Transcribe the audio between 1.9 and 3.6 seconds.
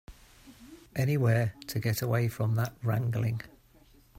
away from that wrangling.